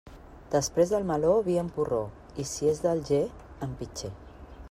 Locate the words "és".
2.73-2.83